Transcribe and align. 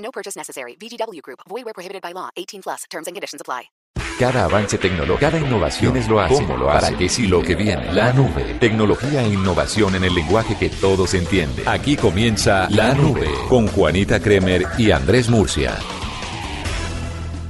No 0.00 0.10
purchase 0.10 0.36
necessary. 0.36 0.76
VGW 0.76 1.22
Group. 1.22 1.40
Void 1.48 1.64
where 1.64 1.74
prohibited 1.74 2.02
by 2.02 2.12
law. 2.12 2.30
18 2.36 2.62
plus. 2.62 2.84
Terms 2.90 3.06
and 3.06 3.14
conditions 3.14 3.40
apply. 3.40 3.70
Cada 4.18 4.44
avance 4.44 4.76
tecnológico, 4.76 5.18
cada 5.18 5.38
innovación 5.38 5.96
es 5.96 6.06
lo 6.06 6.20
hace, 6.20 6.34
cómo 6.34 6.54
lo 6.54 6.70
hace, 6.70 6.88
para 6.88 6.98
qué 6.98 7.08
sí 7.08 7.26
lo 7.26 7.40
que 7.40 7.54
viene. 7.54 7.90
La 7.94 8.12
nube, 8.12 8.56
tecnología 8.60 9.22
e 9.22 9.28
innovación 9.28 9.94
en 9.94 10.04
el 10.04 10.14
lenguaje 10.14 10.56
que 10.58 10.68
todos 10.68 11.14
entienden. 11.14 11.66
Aquí 11.66 11.96
comienza 11.96 12.68
La 12.68 12.92
Nube 12.92 13.30
con 13.48 13.66
Juanita 13.68 14.20
Kremer 14.20 14.66
y 14.76 14.90
Andrés 14.90 15.30
Murcia. 15.30 15.78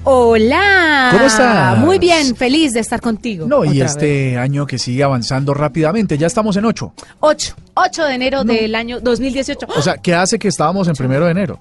Hola. 0.04 1.08
¿Cómo 1.10 1.24
estás? 1.24 1.78
Muy 1.78 1.98
bien, 1.98 2.36
feliz 2.36 2.72
de 2.72 2.80
estar 2.80 3.00
contigo. 3.00 3.48
No, 3.48 3.64
y 3.64 3.80
este 3.80 4.30
vez. 4.30 4.38
año 4.38 4.64
que 4.64 4.78
sigue 4.78 5.02
avanzando 5.02 5.52
rápidamente, 5.54 6.16
ya 6.16 6.28
estamos 6.28 6.56
en 6.56 6.66
8. 6.66 6.94
8, 7.18 7.56
8 7.74 8.04
de 8.04 8.14
enero 8.14 8.44
del 8.44 8.76
año 8.76 9.00
2018. 9.00 9.66
O 9.76 9.82
sea, 9.82 9.96
¿qué 9.98 10.14
hace 10.14 10.38
que 10.38 10.46
estábamos 10.46 10.86
en 10.86 10.94
primero 10.94 11.24
de 11.24 11.32
enero? 11.32 11.58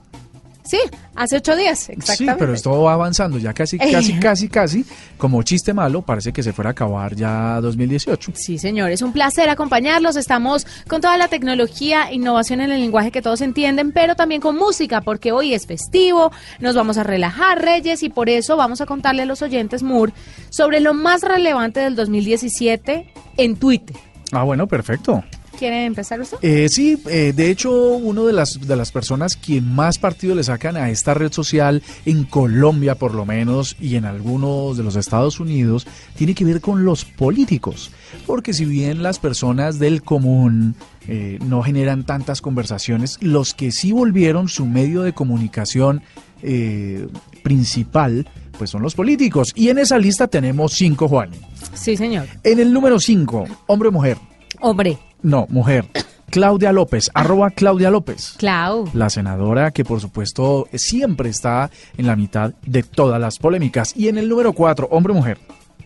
Sí, 0.70 0.78
hace 1.16 1.38
8 1.38 1.56
días, 1.56 1.90
exactamente. 1.90 2.34
Sí, 2.34 2.38
pero 2.38 2.54
esto 2.54 2.84
va 2.84 2.94
avanzando, 2.94 3.40
ya 3.40 3.56
casi, 3.56 3.80
casi, 3.80 4.14
casi, 4.20 4.48
casi, 4.50 4.86
como 5.18 5.42
chiste 5.42 5.74
malo, 5.74 6.04
parece 6.04 6.32
que 6.32 6.44
se 6.44 6.54
fuera 6.54 6.70
a 6.70 6.72
acabar 6.74 7.16
ya 7.16 7.60
2018. 7.60 8.34
Sí, 8.36 8.60
señor, 8.60 8.92
es 8.92 9.02
un 9.02 9.12
placer 9.12 9.50
acompañarlos. 9.50 10.16
Estamos 10.16 10.68
con 10.88 11.02
toda 11.02 11.18
la 11.18 11.28
tecnología, 11.28 12.14
innovación 12.14 12.62
en 12.62 12.70
el 12.70 12.82
lenguaje 12.82 13.10
que 13.10 13.24
todos 13.24 13.42
entienden, 13.42 13.92
pero 13.94 14.16
también 14.16 14.42
con 14.42 14.58
música, 14.58 15.02
porque 15.02 15.32
hoy 15.32 15.56
es 15.56 15.66
festivo, 15.66 16.32
nos 16.60 16.76
vamos 16.76 17.00
a 17.00 17.04
relajar, 17.04 17.60
Reyes, 17.60 18.04
y 18.04 18.10
por 18.10 18.30
eso 18.30 18.56
vamos 18.56 18.80
a 18.80 18.86
contarle 18.86 19.24
a 19.24 19.26
los 19.26 19.42
oyentes, 19.42 19.82
Moore, 19.82 20.14
sobre 20.52 20.82
lo 20.82 20.94
más 20.94 21.24
relevante 21.24 21.80
del 21.80 21.96
2017 21.96 23.12
en 23.38 23.56
Twitter. 23.56 23.98
Ah, 24.32 24.44
bueno, 24.44 24.68
perfecto. 24.68 25.24
¿Quiere 25.60 25.84
empezar 25.84 26.22
usted? 26.22 26.38
Eh, 26.42 26.70
sí, 26.70 26.98
eh, 27.10 27.34
de 27.36 27.52
hecho, 27.52 27.70
uno 27.74 28.26
de 28.26 28.32
las, 28.32 28.66
de 28.66 28.76
las 28.78 28.94
personas 28.94 29.36
que 29.36 29.60
más 29.60 29.98
partido 29.98 30.34
le 30.34 30.44
sacan 30.46 30.78
a 30.78 30.90
esta 30.90 31.14
red 31.14 31.34
social, 31.34 31.84
en 32.06 32.24
Colombia 32.24 32.96
por 32.96 33.14
lo 33.14 33.26
menos, 33.26 33.76
y 33.78 33.98
en 33.98 34.06
algunos 34.06 34.78
de 34.78 34.84
los 34.84 34.96
Estados 34.96 35.42
Unidos, 35.42 35.86
tiene 36.16 36.34
que 36.34 36.46
ver 36.46 36.62
con 36.62 36.86
los 36.86 37.04
políticos. 37.04 37.92
Porque 38.26 38.54
si 38.54 38.64
bien 38.64 39.04
las 39.04 39.20
personas 39.20 39.80
del 39.80 40.02
común 40.02 40.76
eh, 41.10 41.40
no 41.46 41.62
generan 41.62 42.06
tantas 42.06 42.40
conversaciones, 42.40 43.18
los 43.20 43.54
que 43.54 43.74
sí 43.74 43.92
volvieron 43.92 44.48
su 44.48 44.66
medio 44.66 45.02
de 45.02 45.12
comunicación 45.12 46.04
eh, 46.42 47.06
principal, 47.44 48.30
pues 48.58 48.70
son 48.70 48.82
los 48.82 48.96
políticos. 48.96 49.52
Y 49.56 49.68
en 49.68 49.80
esa 49.80 49.98
lista 49.98 50.28
tenemos 50.28 50.72
cinco, 50.72 51.10
Juan. 51.10 51.32
Sí, 51.74 51.98
señor. 51.98 52.28
En 52.46 52.62
el 52.62 52.72
número 52.72 52.98
cinco, 52.98 53.44
hombre 53.68 53.90
o 53.90 53.92
mujer. 53.92 54.18
Hombre, 54.62 54.98
No, 55.22 55.46
mujer. 55.50 55.86
Claudia 56.30 56.72
López, 56.72 57.10
arroba 57.14 57.50
Claudia 57.50 57.90
López. 57.90 58.36
Clau. 58.38 58.90
La 58.94 59.10
senadora 59.10 59.72
que 59.72 59.84
por 59.84 60.00
supuesto 60.00 60.68
siempre 60.74 61.30
está 61.30 61.72
en 61.98 62.06
la 62.06 62.16
mitad 62.16 62.54
de 62.66 62.84
todas 62.84 63.20
las 63.20 63.40
polémicas. 63.40 63.94
Y 63.96 64.10
en 64.10 64.18
el 64.20 64.30
número 64.30 64.54
4, 64.54 64.88
hombre 64.92 65.14
o 65.14 65.16
mujer. 65.16 65.40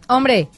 Hombre, 0.08 0.50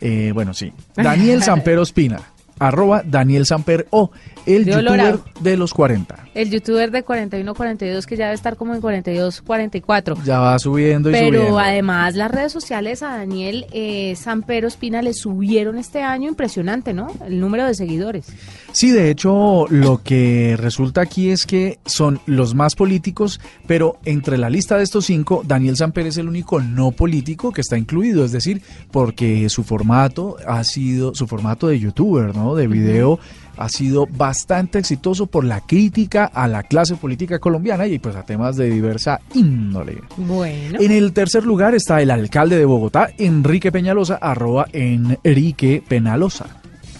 Eh, 0.00 0.30
bueno, 0.32 0.54
sí. 0.54 0.72
Daniel 0.96 1.42
Sampero 1.42 1.82
Espina, 1.82 2.20
arroba 2.60 3.02
Daniel 3.04 3.44
Samper 3.46 3.88
o 3.90 4.10
el 4.46 4.64
De 4.64 4.72
youtuber 4.72 4.92
Olorado. 4.92 5.24
de 5.40 5.56
los 5.56 5.74
40. 5.74 6.26
el 6.34 6.50
youtuber 6.50 6.90
de 6.92 7.04
41-42 7.04 8.04
que 8.06 8.16
ya 8.16 8.26
debe 8.26 8.34
estar 8.34 8.56
como 8.56 8.74
en 8.74 8.80
42-44. 8.80 10.22
Ya 10.24 10.38
va 10.38 10.58
subiendo 10.58 11.10
y 11.10 11.12
Pero 11.12 11.38
subiendo. 11.40 11.58
además 11.58 12.14
las 12.14 12.30
redes 12.30 12.52
sociales 12.52 13.02
a 13.02 13.16
Daniel 13.16 13.66
eh, 13.72 14.14
Sampero 14.16 14.68
Espina 14.68 15.02
le 15.02 15.12
subieron 15.14 15.78
este 15.78 16.02
año 16.02 16.28
impresionante, 16.28 16.92
¿no? 16.92 17.08
El 17.26 17.40
número 17.40 17.66
de 17.66 17.74
seguidores. 17.74 18.26
Sí, 18.72 18.90
de 18.92 19.10
hecho, 19.10 19.66
lo 19.68 20.02
que 20.02 20.56
resulta 20.58 21.00
aquí 21.02 21.30
es 21.30 21.44
que 21.46 21.78
son 21.86 22.20
los 22.26 22.54
más 22.54 22.76
políticos, 22.76 23.40
pero 23.66 23.98
entre 24.04 24.38
la 24.38 24.48
lista 24.50 24.76
de 24.76 24.84
estos 24.84 25.06
cinco, 25.06 25.42
Daniel 25.44 25.76
Samper 25.76 26.06
es 26.06 26.16
el 26.18 26.28
único 26.28 26.60
no 26.60 26.92
político 26.92 27.52
que 27.52 27.60
está 27.60 27.76
incluido, 27.76 28.24
es 28.24 28.32
decir, 28.32 28.62
porque 28.92 29.48
su 29.48 29.64
formato 29.64 30.36
ha 30.46 30.62
sido, 30.64 31.14
su 31.14 31.26
formato 31.26 31.66
de 31.66 31.78
youtuber, 31.80 32.34
¿no? 32.36 32.49
De 32.54 32.66
video. 32.66 33.18
Ha 33.56 33.68
sido 33.68 34.06
bastante 34.06 34.78
exitoso 34.78 35.26
por 35.26 35.44
la 35.44 35.60
crítica 35.60 36.24
a 36.24 36.48
la 36.48 36.62
clase 36.62 36.96
política 36.96 37.38
colombiana 37.38 37.86
y 37.86 37.98
pues 37.98 38.16
a 38.16 38.24
temas 38.24 38.56
de 38.56 38.70
diversa 38.70 39.20
índole. 39.34 39.98
Bueno. 40.16 40.78
En 40.80 40.92
el 40.92 41.12
tercer 41.12 41.44
lugar 41.44 41.74
está 41.74 42.00
el 42.00 42.10
alcalde 42.10 42.56
de 42.56 42.64
Bogotá, 42.64 43.10
Enrique 43.18 43.70
Peñalosa, 43.70 44.16
arroba 44.16 44.66
Enrique 44.72 45.82
Penalosa. 45.86 46.46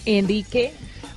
Enrique. 0.05 0.73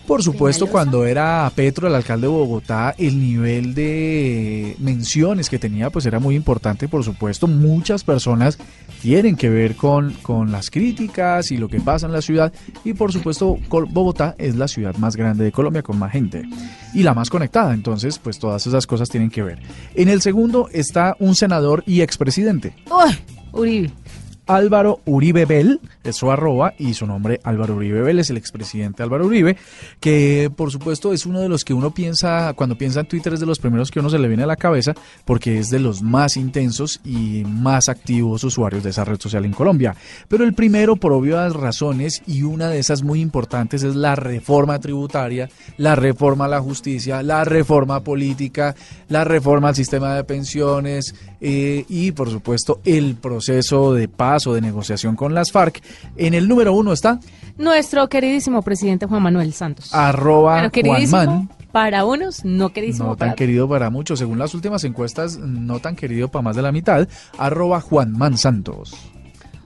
Por 0.07 0.21
supuesto, 0.21 0.67
cuando 0.67 1.05
era 1.05 1.49
Petro 1.55 1.87
el 1.87 1.95
alcalde 1.95 2.27
de 2.27 2.33
Bogotá, 2.33 2.93
el 2.97 3.19
nivel 3.19 3.73
de 3.73 4.75
menciones 4.79 5.49
que 5.49 5.59
tenía 5.59 5.89
pues 5.89 6.05
era 6.05 6.19
muy 6.19 6.35
importante, 6.35 6.89
por 6.89 7.03
supuesto. 7.05 7.47
Muchas 7.47 8.03
personas 8.03 8.57
tienen 9.01 9.37
que 9.37 9.49
ver 9.49 9.75
con, 9.75 10.11
con 10.21 10.51
las 10.51 10.69
críticas 10.69 11.51
y 11.51 11.57
lo 11.57 11.69
que 11.69 11.79
pasa 11.79 12.05
en 12.05 12.11
la 12.11 12.21
ciudad. 12.21 12.51
Y 12.83 12.93
por 12.93 13.13
supuesto, 13.13 13.57
Bogotá 13.69 14.35
es 14.37 14.55
la 14.55 14.67
ciudad 14.67 14.95
más 14.97 15.15
grande 15.15 15.45
de 15.45 15.51
Colombia 15.53 15.83
con 15.83 15.97
más 15.97 16.11
gente 16.11 16.43
y 16.93 17.03
la 17.03 17.13
más 17.13 17.29
conectada. 17.29 17.73
Entonces, 17.73 18.19
pues 18.19 18.39
todas 18.39 18.67
esas 18.67 18.85
cosas 18.85 19.09
tienen 19.09 19.29
que 19.29 19.41
ver. 19.41 19.59
En 19.95 20.09
el 20.09 20.21
segundo 20.21 20.67
está 20.73 21.15
un 21.19 21.33
senador 21.35 21.83
y 21.87 22.01
expresidente. 22.01 22.75
Uribe. 23.53 23.91
Álvaro 24.45 24.99
Uribe 25.05 25.45
Bell, 25.45 25.79
su 26.11 26.31
arroba, 26.31 26.73
y 26.77 26.93
su 26.93 27.05
nombre 27.05 27.39
Álvaro 27.43 27.75
Uribe 27.75 28.11
es 28.19 28.29
el 28.29 28.37
expresidente 28.37 29.03
Álvaro 29.03 29.25
Uribe, 29.25 29.55
que 29.99 30.51
por 30.55 30.71
supuesto 30.71 31.13
es 31.13 31.25
uno 31.25 31.39
de 31.39 31.49
los 31.49 31.63
que 31.63 31.73
uno 31.73 31.93
piensa, 31.93 32.53
cuando 32.53 32.77
piensa 32.77 33.01
en 33.01 33.07
Twitter 33.07 33.33
es 33.33 33.39
de 33.39 33.45
los 33.45 33.59
primeros 33.59 33.91
que 33.91 33.99
uno 33.99 34.09
se 34.09 34.19
le 34.19 34.27
viene 34.27 34.43
a 34.43 34.47
la 34.47 34.55
cabeza, 34.55 34.93
porque 35.25 35.59
es 35.59 35.69
de 35.69 35.79
los 35.79 36.01
más 36.01 36.35
intensos 36.35 36.99
y 37.05 37.43
más 37.45 37.89
activos 37.89 38.43
usuarios 38.43 38.83
de 38.83 38.89
esa 38.89 39.05
red 39.05 39.19
social 39.19 39.45
en 39.45 39.53
Colombia. 39.53 39.95
Pero 40.27 40.43
el 40.43 40.53
primero, 40.53 40.95
por 40.95 41.13
obvias 41.13 41.53
razones, 41.53 42.21
y 42.27 42.43
una 42.43 42.69
de 42.69 42.79
esas 42.79 43.03
muy 43.03 43.21
importantes, 43.21 43.83
es 43.83 43.95
la 43.95 44.15
reforma 44.15 44.79
tributaria, 44.79 45.49
la 45.77 45.95
reforma 45.95 46.45
a 46.45 46.49
la 46.49 46.61
justicia, 46.61 47.23
la 47.23 47.45
reforma 47.45 48.03
política, 48.03 48.75
la 49.09 49.23
reforma 49.23 49.69
al 49.69 49.75
sistema 49.75 50.15
de 50.15 50.23
pensiones, 50.23 51.15
eh, 51.45 51.85
y 51.89 52.11
por 52.13 52.29
supuesto 52.29 52.79
el 52.85 53.15
proceso 53.15 53.93
de 53.93 54.07
paz 54.07 54.47
o 54.47 54.53
de 54.53 54.61
negociación 54.61 55.15
con 55.15 55.33
las 55.33 55.51
FARC. 55.51 55.81
En 56.15 56.33
el 56.33 56.47
número 56.47 56.73
uno 56.73 56.93
está 56.93 57.19
Nuestro 57.57 58.09
queridísimo 58.09 58.61
presidente 58.61 59.05
Juan 59.05 59.21
Manuel 59.21 59.53
Santos. 59.53 59.93
arroba 59.93 60.69
queridísimo 60.69 61.21
Juanman. 61.21 61.49
para 61.71 62.03
unos, 62.03 62.43
no 62.43 62.73
queridísimo 62.73 63.09
No 63.09 63.15
para 63.15 63.31
tan 63.31 63.35
querido 63.35 63.69
para 63.69 63.89
muchos, 63.89 64.19
según 64.19 64.39
las 64.39 64.55
últimas 64.55 64.83
encuestas, 64.83 65.37
no 65.37 65.79
tan 65.79 65.95
querido 65.95 66.29
para 66.29 66.41
más 66.41 66.55
de 66.55 66.63
la 66.63 66.71
mitad, 66.71 67.07
arroba 67.37 67.79
Juanman 67.79 68.37
Santos. 68.37 69.12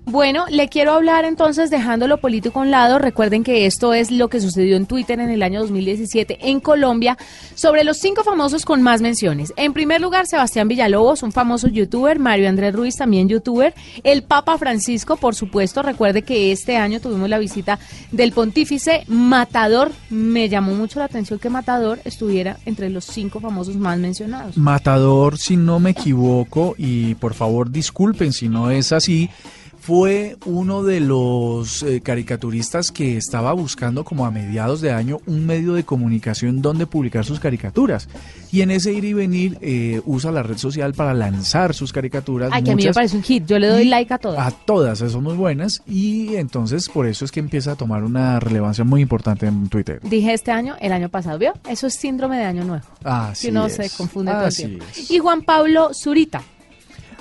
Bueno, 0.09 0.45
le 0.50 0.69
quiero 0.69 0.94
hablar 0.94 1.25
entonces 1.25 1.69
dejando 1.69 2.07
lo 2.07 2.19
político 2.19 2.59
a 2.59 2.62
un 2.62 2.72
lado. 2.72 2.97
Recuerden 2.97 3.44
que 3.44 3.66
esto 3.66 3.94
es 3.94 4.09
lo 4.09 4.29
que 4.29 4.40
sucedió 4.40 4.78
en 4.78 4.85
Twitter 4.85 5.19
en 5.19 5.29
el 5.29 5.44
año 5.44 5.59
2017 5.59 6.50
en 6.50 6.62
Colombia 6.62 7.18
sobre 7.56 7.84
los 7.84 7.97
cinco 7.97 8.23
famosos 8.23 8.63
con 8.63 8.81
más 8.81 9.01
menciones. 9.01 9.51
En 9.57 9.73
primer 9.73 10.00
lugar, 10.00 10.25
Sebastián 10.25 10.69
Villalobos, 10.69 11.23
un 11.23 11.34
famoso 11.34 11.68
youtuber, 11.68 12.19
Mario 12.19 12.48
Andrés 12.48 12.74
Ruiz, 12.74 12.95
también 12.95 13.27
youtuber, 13.27 13.74
el 14.04 14.24
Papa 14.24 14.57
Francisco, 14.57 15.18
por 15.18 15.36
supuesto. 15.36 15.83
Recuerde 15.83 16.21
que 16.21 16.53
este 16.53 16.77
año 16.77 17.01
tuvimos 17.01 17.27
la 17.27 17.38
visita 17.38 17.77
del 18.13 18.31
pontífice 18.31 19.03
Matador. 19.07 19.92
Me 20.10 20.48
llamó 20.48 20.74
mucho 20.74 21.00
la 21.00 21.06
atención 21.06 21.38
que 21.38 21.50
Matador 21.50 22.00
estuviera 22.06 22.60
entre 22.65 22.89
los 22.89 23.03
cinco 23.03 23.42
famosos 23.42 23.75
más 23.75 24.00
mencionados. 24.00 24.56
Matador, 24.56 25.38
si 25.38 25.57
no 25.57 25.81
me 25.81 25.89
equivoco, 25.89 26.75
y 26.77 27.15
por 27.15 27.33
favor 27.33 27.69
disculpen 27.69 28.31
si 28.31 28.48
no 28.48 28.71
es 28.71 28.94
así, 28.94 29.30
fue 29.88 30.36
uno 30.45 30.84
de 30.84 31.00
los 31.00 31.81
eh, 31.81 32.01
caricaturistas 32.01 32.92
que 32.92 33.16
estaba 33.16 33.54
buscando 33.54 34.04
como 34.04 34.25
a 34.25 34.31
mediados 34.31 34.81
de 34.81 34.92
año 34.92 35.22
un 35.28 35.45
medio 35.45 35.75
de 35.75 35.86
comunicación 35.86 36.62
donde 36.62 36.86
publicar 36.88 37.24
sus 37.24 37.39
caricaturas. 37.39 38.10
Y 38.51 38.63
en 38.63 38.72
ese 38.72 38.92
ir 38.92 39.06
y 39.06 39.13
venir 39.13 39.57
eh, 39.62 40.01
usa 40.06 40.34
la 40.34 40.44
red 40.44 40.57
social 40.57 40.94
para 40.94 41.13
lanzar 41.13 41.74
sus 41.74 41.94
caricaturas. 41.94 42.50
Ay, 42.51 42.63
que 42.63 42.72
a 42.72 42.75
mí 42.75 42.84
me 42.84 42.92
parece 42.92 43.16
un 43.16 43.24
hit. 43.24 43.45
Yo 43.45 43.60
le 43.60 43.68
doy 43.68 43.86
like 43.86 44.13
a 44.13 44.18
todas. 44.18 44.45
A 44.45 44.51
todas, 44.51 45.00
son 45.00 45.24
muy 45.24 45.36
buenas. 45.36 45.81
Y 45.88 46.36
entonces 46.36 46.89
por 46.89 47.07
eso 47.07 47.24
es 47.24 47.31
que 47.31 47.39
empieza 47.39 47.72
a 47.72 47.75
tomar 47.78 48.04
una 48.04 48.42
relevancia 48.42 48.84
muy 48.84 49.01
importante 49.01 49.45
en 49.45 49.69
Twitter. 49.69 50.01
Dije 50.04 50.34
este 50.34 50.51
año, 50.51 50.75
el 50.81 50.92
año 50.92 51.07
pasado, 51.07 51.39
¿vio? 51.39 51.54
Eso 51.66 51.88
es 51.88 51.94
síndrome 51.94 52.36
de 52.36 52.44
año 52.44 52.66
nuevo. 52.66 52.84
Así 53.06 53.54
que 53.54 53.66
es. 53.66 53.74
se 53.74 53.89
confunde 53.95 54.34
todo 54.34 54.42
el 54.42 54.48
Así 54.48 54.66
tiempo. 54.66 54.86
es. 54.92 55.12
Y 55.12 55.19
Juan 55.19 55.44
Pablo 55.44 55.92
Zurita, 55.94 56.42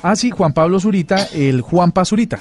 Ah, 0.03 0.17
sí, 0.17 0.33
Juan 0.33 0.53
Pablo 0.53 0.81
Zurita, 0.81 1.29
el 1.33 1.61
Juan 1.61 1.93
Zurita. 2.05 2.41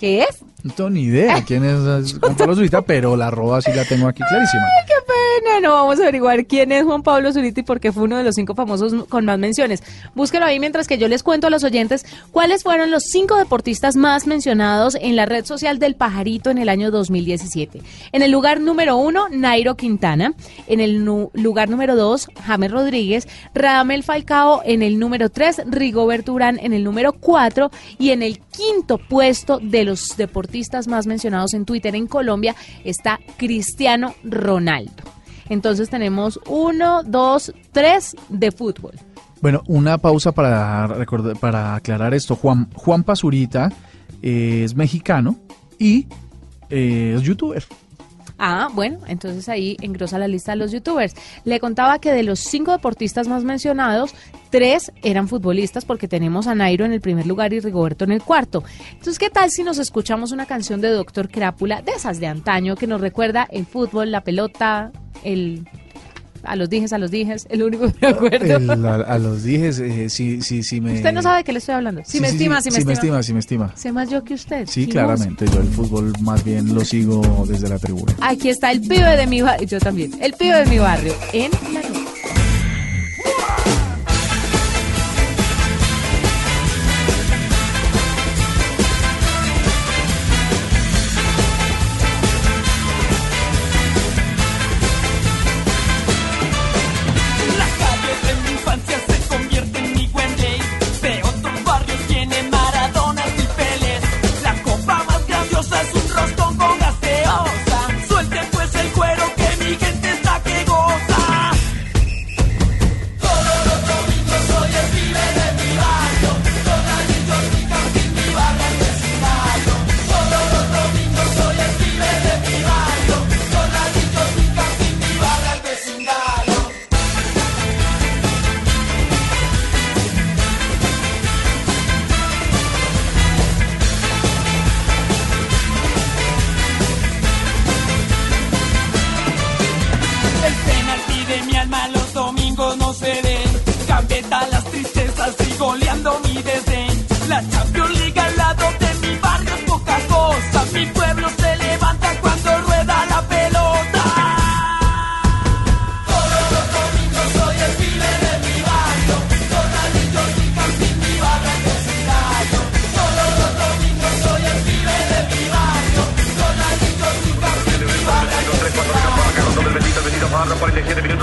¿Qué 0.00 0.22
es? 0.22 0.42
No 0.62 0.72
tengo 0.72 0.90
ni 0.90 1.02
idea 1.02 1.42
quién 1.44 1.64
es 1.64 2.18
Juan 2.18 2.36
Pablo 2.36 2.54
Zurita, 2.54 2.82
pero 2.82 3.16
la 3.16 3.28
arroba 3.28 3.62
sí 3.62 3.70
la 3.74 3.84
tengo 3.84 4.08
aquí 4.08 4.22
clarísima. 4.28 4.62
¡Qué 4.86 4.94
pena! 5.06 5.60
No 5.60 5.72
vamos 5.72 5.98
a 5.98 6.02
averiguar 6.02 6.44
quién 6.44 6.70
es 6.72 6.84
Juan 6.84 7.02
Pablo 7.02 7.32
Zurita 7.32 7.60
y 7.60 7.62
por 7.62 7.80
qué 7.80 7.92
fue 7.92 8.02
uno 8.02 8.18
de 8.18 8.24
los 8.24 8.34
cinco 8.34 8.54
famosos 8.54 8.92
con 9.08 9.24
más 9.24 9.38
menciones. 9.38 9.82
Búsquelo 10.14 10.44
ahí 10.44 10.60
mientras 10.60 10.86
que 10.86 10.98
yo 10.98 11.08
les 11.08 11.22
cuento 11.22 11.46
a 11.46 11.50
los 11.50 11.64
oyentes 11.64 12.04
cuáles 12.30 12.62
fueron 12.62 12.90
los 12.90 13.04
cinco 13.04 13.36
deportistas 13.36 13.96
más 13.96 14.26
mencionados 14.26 14.96
en 15.00 15.16
la 15.16 15.24
red 15.24 15.46
social 15.46 15.78
del 15.78 15.94
Pajarito 15.94 16.50
en 16.50 16.58
el 16.58 16.68
año 16.68 16.90
2017. 16.90 17.80
En 18.12 18.22
el 18.22 18.30
lugar 18.30 18.60
número 18.60 18.96
uno, 18.98 19.28
Nairo 19.30 19.76
Quintana. 19.76 20.34
En 20.66 20.80
el 20.80 21.04
lugar 21.32 21.70
número 21.70 21.96
dos, 21.96 22.28
James 22.46 22.70
Rodríguez. 22.70 23.28
Radamel 23.54 24.02
Falcao 24.02 24.60
en 24.64 24.82
el 24.82 24.98
número 24.98 25.30
tres, 25.30 25.62
Rigoberto 25.66 26.34
Urán 26.34 26.58
en 26.60 26.74
el 26.74 26.84
número 26.84 27.12
cuatro. 27.14 27.70
Y 27.98 28.10
en 28.10 28.22
el 28.22 28.40
quinto 28.50 28.98
puesto 28.98 29.58
de 29.58 29.84
los 29.84 30.16
deportistas 30.16 30.88
más 30.88 31.06
mencionados 31.06 31.54
en 31.54 31.64
Twitter 31.64 31.94
en 31.94 32.06
Colombia 32.06 32.54
está 32.84 33.18
Cristiano 33.36 34.14
Ronaldo. 34.24 35.02
Entonces 35.48 35.90
tenemos 35.90 36.38
uno, 36.46 37.02
dos, 37.02 37.52
tres 37.72 38.16
de 38.28 38.52
fútbol. 38.52 38.92
Bueno, 39.40 39.62
una 39.66 39.98
pausa 39.98 40.32
para 40.32 40.86
recordar, 40.86 41.36
para 41.38 41.74
aclarar 41.74 42.14
esto. 42.14 42.36
Juan, 42.36 42.70
Juan 42.74 43.02
Pazurita 43.02 43.72
es 44.22 44.74
mexicano 44.74 45.36
y 45.78 46.06
eh, 46.68 47.14
es 47.16 47.22
youtuber. 47.22 47.64
Ah, 48.42 48.70
bueno, 48.72 49.00
entonces 49.06 49.50
ahí 49.50 49.76
engrosa 49.82 50.18
la 50.18 50.26
lista 50.26 50.52
de 50.52 50.56
los 50.56 50.72
youtubers. 50.72 51.14
Le 51.44 51.60
contaba 51.60 51.98
que 51.98 52.10
de 52.10 52.22
los 52.22 52.40
cinco 52.40 52.72
deportistas 52.72 53.28
más 53.28 53.44
mencionados, 53.44 54.14
tres 54.48 54.92
eran 55.02 55.28
futbolistas 55.28 55.84
porque 55.84 56.08
tenemos 56.08 56.46
a 56.46 56.54
Nairo 56.54 56.86
en 56.86 56.92
el 56.92 57.02
primer 57.02 57.26
lugar 57.26 57.52
y 57.52 57.60
Rigoberto 57.60 58.04
en 58.04 58.12
el 58.12 58.22
cuarto. 58.22 58.64
Entonces, 58.92 59.18
¿qué 59.18 59.28
tal 59.28 59.50
si 59.50 59.62
nos 59.62 59.78
escuchamos 59.78 60.32
una 60.32 60.46
canción 60.46 60.80
de 60.80 60.88
Doctor 60.88 61.28
Crápula, 61.28 61.82
de 61.82 61.92
esas 61.92 62.18
de 62.18 62.28
antaño, 62.28 62.76
que 62.76 62.86
nos 62.86 63.02
recuerda 63.02 63.46
el 63.50 63.66
fútbol, 63.66 64.10
la 64.10 64.22
pelota, 64.22 64.90
el... 65.22 65.68
A 66.42 66.56
los 66.56 66.70
dijes, 66.70 66.92
a 66.92 66.98
los 66.98 67.10
dijes, 67.10 67.46
el 67.50 67.62
único 67.62 67.92
que 67.92 67.98
me 68.00 68.08
acuerdo. 68.08 68.44
El- 68.46 68.86
a, 68.86 68.94
a 68.94 69.18
los 69.18 69.42
dijes, 69.42 69.78
eh, 69.78 70.08
sí, 70.08 70.40
sí, 70.42 70.62
sí 70.62 70.80
me... 70.80 70.94
Usted 70.94 71.12
no 71.12 71.22
sabe 71.22 71.38
de 71.38 71.44
qué 71.44 71.52
le 71.52 71.58
estoy 71.58 71.74
hablando. 71.74 72.02
Si 72.04 72.12
Sí, 72.12 72.20
me 72.20 72.28
sí, 72.28 72.34
estima, 72.36 72.60
sí, 72.60 72.70
si 72.70 72.70
me 72.76 72.80
sí 72.80 72.86
me 72.86 72.92
estima. 72.94 73.18
estima, 73.18 73.22
sí 73.22 73.32
me 73.34 73.38
estima. 73.40 73.76
Sé 73.76 73.92
más 73.92 74.08
yo 74.10 74.24
que 74.24 74.34
usted. 74.34 74.66
Sí, 74.66 74.86
claramente. 74.86 75.46
Yo 75.46 75.60
el 75.60 75.68
fútbol 75.68 76.12
más 76.20 76.42
bien 76.44 76.74
lo 76.74 76.84
sigo 76.84 77.44
desde 77.48 77.68
la 77.68 77.78
tribuna. 77.78 78.14
Aquí 78.20 78.48
está 78.48 78.70
el 78.72 78.80
pibe 78.80 79.16
de 79.16 79.26
mi 79.26 79.42
barrio, 79.42 79.66
yo 79.66 79.78
también, 79.80 80.12
el 80.20 80.32
pibe 80.34 80.58
de 80.64 80.66
mi 80.66 80.78
barrio, 80.78 81.14
en 81.32 81.50
la 81.72 81.80
nube. 81.88 82.09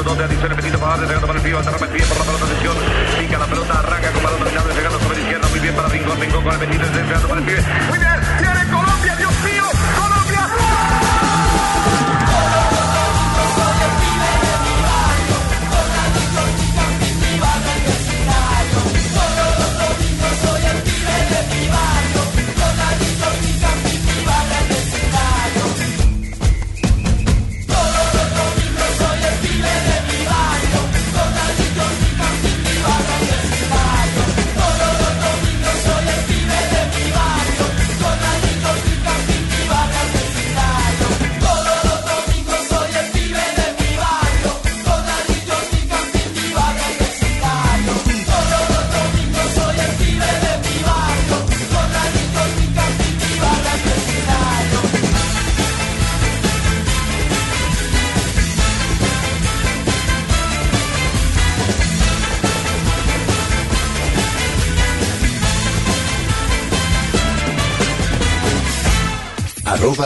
donde 0.08 0.24
Arizona 0.24 0.56
Petito 0.56 0.78
Fajardo 0.80 1.06
llegando 1.06 1.28
para 1.28 1.40
el 1.40 1.46
pie, 1.46 1.58
atarrapa 1.58 1.86
el 1.86 2.04
por 2.04 2.18
la 2.18 2.24
pelota, 2.24 2.46
atención, 2.46 2.76
pica 3.20 3.38
la 3.38 3.46
pelota, 3.46 3.80
arranca 3.80 4.12
con 4.12 4.24
balón 4.24 4.40
dominado, 4.40 4.74
llegando 4.74 5.00
sobre 5.00 5.16
la 5.16 5.22
izquierda, 5.22 5.48
muy 5.50 5.60
bien 5.60 5.76
para 5.76 5.88
Rincón, 5.90 6.20
Rincón 6.22 6.44
con 6.44 6.54
el 6.54 6.60
Petito, 6.60 6.86
llegando 6.94 7.28
para 7.28 7.40
el 7.42 7.46
pie, 7.46 7.58
muy 7.90 8.00
bien. 8.00 8.27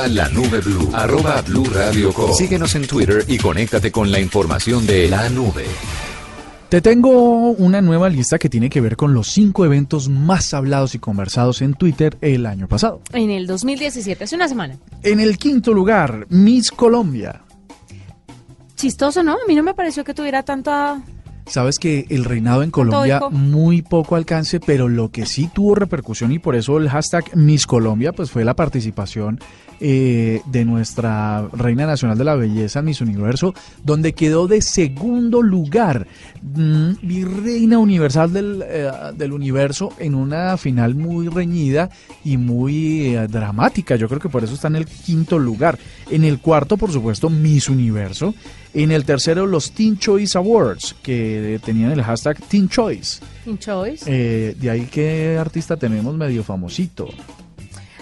Arroba 0.01 0.07
la 0.07 0.29
nube 0.29 0.59
blue. 0.61 0.89
Arroba 0.93 1.41
blue 1.41 1.65
radio 1.65 2.11
com. 2.11 2.33
Síguenos 2.33 2.73
en 2.73 2.87
Twitter 2.87 3.23
y 3.27 3.37
conéctate 3.37 3.91
con 3.91 4.11
la 4.11 4.19
información 4.19 4.87
de 4.87 5.07
la 5.07 5.29
nube. 5.29 5.65
Te 6.69 6.81
tengo 6.81 7.51
una 7.51 7.81
nueva 7.81 8.09
lista 8.09 8.39
que 8.39 8.49
tiene 8.49 8.69
que 8.69 8.81
ver 8.81 8.95
con 8.95 9.13
los 9.13 9.27
cinco 9.27 9.63
eventos 9.63 10.09
más 10.09 10.55
hablados 10.55 10.95
y 10.95 10.99
conversados 10.99 11.61
en 11.61 11.75
Twitter 11.75 12.17
el 12.21 12.47
año 12.47 12.67
pasado. 12.67 13.01
En 13.13 13.29
el 13.29 13.45
2017, 13.45 14.23
hace 14.23 14.35
una 14.35 14.47
semana. 14.47 14.77
En 15.03 15.19
el 15.19 15.37
quinto 15.37 15.71
lugar, 15.71 16.25
Miss 16.29 16.71
Colombia. 16.71 17.41
Chistoso, 18.75 19.21
¿no? 19.21 19.33
A 19.33 19.47
mí 19.47 19.55
no 19.55 19.61
me 19.61 19.75
pareció 19.75 20.03
que 20.03 20.15
tuviera 20.15 20.41
tanta... 20.41 20.99
Sabes 21.45 21.77
que 21.77 22.05
el 22.09 22.23
reinado 22.23 22.63
en 22.63 22.71
Colombia 22.71 23.19
muy 23.29 23.81
poco 23.81 24.15
alcance, 24.15 24.59
pero 24.59 24.87
lo 24.87 25.11
que 25.11 25.25
sí 25.25 25.49
tuvo 25.53 25.75
repercusión 25.75 26.31
y 26.31 26.39
por 26.39 26.55
eso 26.55 26.77
el 26.77 26.89
hashtag 26.89 27.35
Miss 27.35 27.67
Colombia 27.67 28.13
pues 28.13 28.31
fue 28.31 28.45
la 28.45 28.55
participación 28.55 29.39
eh, 29.83 30.43
de 30.45 30.63
nuestra 30.63 31.47
reina 31.53 31.87
nacional 31.87 32.15
de 32.15 32.23
la 32.23 32.35
belleza 32.35 32.83
Miss 32.83 33.01
Universo, 33.01 33.55
donde 33.83 34.13
quedó 34.13 34.47
de 34.47 34.61
segundo 34.61 35.41
lugar, 35.41 36.05
mm, 36.43 36.91
virreina 37.01 37.79
universal 37.79 38.31
del, 38.31 38.63
eh, 38.63 38.91
del 39.15 39.33
universo 39.33 39.91
en 39.97 40.13
una 40.13 40.55
final 40.57 40.93
muy 40.93 41.29
reñida 41.29 41.89
y 42.23 42.37
muy 42.37 43.15
eh, 43.15 43.27
dramática. 43.27 43.95
Yo 43.95 44.07
creo 44.07 44.19
que 44.19 44.29
por 44.29 44.43
eso 44.43 44.53
está 44.53 44.67
en 44.67 44.75
el 44.75 44.85
quinto 44.85 45.39
lugar. 45.39 45.79
En 46.11 46.25
el 46.25 46.37
cuarto, 46.37 46.77
por 46.77 46.91
supuesto, 46.91 47.31
Miss 47.31 47.67
Universo. 47.67 48.35
En 48.73 48.91
el 48.91 49.03
tercero, 49.03 49.47
los 49.47 49.71
Teen 49.71 49.97
Choice 49.97 50.37
Awards, 50.37 50.95
que 51.01 51.59
tenían 51.65 51.91
el 51.91 52.03
hashtag 52.03 52.39
Teen 52.47 52.69
Choice. 52.69 53.19
In 53.45 53.57
Choice. 53.57 54.05
Eh, 54.07 54.55
de 54.57 54.69
ahí 54.69 54.85
que 54.85 55.37
artista 55.37 55.75
tenemos 55.75 56.15
medio 56.15 56.43
famosito. 56.43 57.07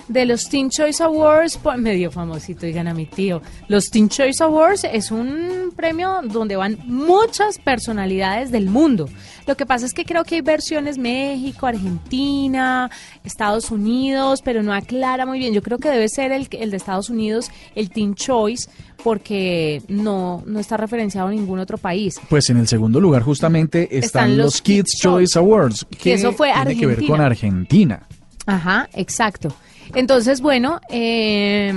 De 0.10 0.26
los 0.26 0.50
Teen 0.50 0.70
Choice 0.70 1.02
Awards, 1.02 1.58
pues, 1.62 1.78
medio 1.78 2.12
famosito, 2.12 2.66
digan 2.66 2.88
a 2.88 2.94
mi 2.94 3.06
tío. 3.06 3.42
Los 3.68 3.86
Teen 3.90 4.10
Choice 4.10 4.44
Awards 4.44 4.84
es 4.84 5.12
un 5.12 5.72
premio 5.76 6.20
donde 6.24 6.56
van 6.58 6.78
muchas 6.86 7.58
personalidades 7.60 8.52
del 8.52 8.66
mundo. 8.70 9.08
Lo 9.48 9.56
que 9.56 9.66
pasa 9.66 9.86
es 9.86 9.94
que 9.94 10.06
creo 10.06 10.24
que 10.26 10.36
hay 10.36 10.42
versiones 10.42 10.98
México, 10.98 11.66
Argentina, 11.68 12.90
Estados 13.24 13.72
Unidos, 13.72 14.42
pero 14.44 14.64
no 14.64 14.74
aclara 14.74 15.26
muy 15.26 15.40
bien. 15.40 15.54
Yo 15.54 15.62
creo 15.62 15.78
que 15.78 15.90
debe 15.90 16.10
ser 16.10 16.32
el, 16.32 16.48
el 16.52 16.72
de 16.72 16.78
Estados 16.78 17.10
Unidos, 17.10 17.50
el 17.76 17.90
Teen 17.90 18.16
Choice, 18.16 18.70
porque 19.04 19.82
no, 19.88 20.44
no 20.46 20.60
está 20.60 20.76
referenciado 20.78 21.30
en 21.30 21.38
ningún 21.38 21.60
otro 21.60 21.78
país. 21.78 22.20
Pues 22.30 22.50
en 22.50 22.58
el 22.58 22.68
segundo 22.68 23.00
lugar 23.00 23.22
justamente 23.24 23.84
están, 23.98 24.04
Están 24.32 24.38
los, 24.38 24.46
los 24.46 24.62
Kids 24.62 24.92
Kids 24.92 25.02
Choice 25.02 25.40
Awards, 25.40 25.86
Que 26.00 26.14
eso 26.14 26.32
fue 26.34 26.52
tiene 26.52 26.76
que 26.76 26.86
ver 26.86 26.96
Argentina. 26.96 27.18
con 27.18 27.26
Argentina. 27.26 28.08
Ajá, 28.46 28.90
exacto. 28.94 29.54
Entonces, 29.96 30.42
bueno, 30.42 30.80
eh, 30.90 31.70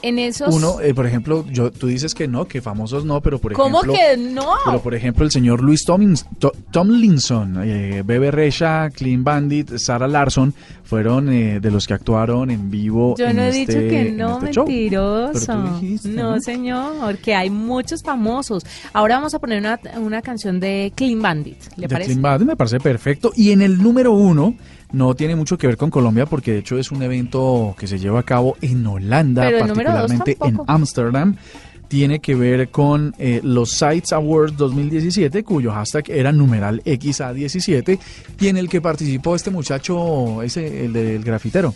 en 0.00 0.18
esos... 0.20 0.54
Uno, 0.54 0.80
eh, 0.80 0.94
por 0.94 1.06
ejemplo, 1.06 1.44
yo, 1.50 1.72
tú 1.72 1.88
dices 1.88 2.14
que 2.14 2.28
no, 2.28 2.46
que 2.46 2.60
famosos 2.62 3.04
no, 3.04 3.20
pero 3.20 3.38
por 3.40 3.52
¿Cómo 3.54 3.78
ejemplo... 3.82 3.94
que 3.94 4.16
no? 4.16 4.52
Pero 4.64 4.80
por 4.80 4.94
ejemplo, 4.94 5.24
el 5.24 5.30
señor 5.32 5.60
Luis 5.60 5.84
Tomlins- 5.86 6.24
To- 6.38 6.52
Tomlinson, 6.70 7.58
eh, 7.64 8.02
Bebe 8.06 8.30
Rexha, 8.30 8.90
Clean 8.90 9.24
Bandit, 9.24 9.76
Sarah 9.78 10.06
Larson, 10.06 10.54
fueron 10.84 11.28
eh, 11.32 11.58
de 11.60 11.70
los 11.72 11.86
que 11.88 11.94
actuaron 11.94 12.50
en 12.52 12.70
vivo. 12.70 13.16
Yo 13.18 13.26
en 13.26 13.36
no 13.36 13.42
he 13.42 13.48
este- 13.48 13.60
dicho 13.60 13.78
que 13.90 14.12
no, 14.12 14.34
este 14.44 14.60
mentiroso. 14.60 15.62
Dijiste, 15.80 16.08
no, 16.10 16.36
¿no? 16.36 16.40
señor, 16.40 17.18
que 17.18 17.34
hay 17.34 17.50
muchos 17.50 18.02
famosos. 18.02 18.64
Ahora 18.92 19.16
vamos 19.16 19.34
a 19.34 19.38
poner 19.40 19.58
una, 19.58 19.80
una 20.00 20.22
canción 20.22 20.60
de 20.60 20.92
Clean 20.94 21.20
Bandit, 21.20 21.58
¿le 21.76 21.82
de 21.82 21.88
parece? 21.88 22.10
Clean 22.10 22.22
Bandit 22.22 22.46
me 22.48 22.56
parece 22.56 22.78
perfecto. 22.78 23.32
Y 23.34 23.50
en 23.50 23.62
el 23.62 23.82
número 23.82 24.12
uno, 24.12 24.54
no 24.92 25.14
tiene 25.14 25.36
mucho 25.36 25.58
que 25.58 25.66
ver 25.66 25.76
con 25.76 25.90
Colombia, 25.90 26.26
porque 26.26 26.52
de 26.52 26.58
hecho 26.58 26.78
es 26.78 26.90
un 26.90 27.02
evento 27.02 27.74
que 27.78 27.86
se 27.86 27.98
lleva 27.98 28.20
a 28.20 28.22
cabo 28.22 28.56
en 28.60 28.86
Holanda, 28.86 29.50
particularmente 29.58 30.36
en. 30.40 30.58
Ámsterdam. 30.66 31.36
Tiene 31.88 32.18
que 32.20 32.34
ver 32.34 32.68
con 32.68 33.14
eh, 33.18 33.40
los 33.42 33.70
Sites 33.70 34.12
Awards 34.12 34.58
2017, 34.58 35.42
cuyo 35.42 35.72
hashtag 35.72 36.10
era 36.10 36.32
numeral 36.32 36.82
XA17, 36.84 37.98
y 38.38 38.48
en 38.48 38.58
el 38.58 38.68
que 38.68 38.82
participó 38.82 39.34
este 39.34 39.50
muchacho, 39.50 40.42
ese, 40.42 40.84
el 40.84 40.92
del 40.92 41.24
grafitero. 41.24 41.74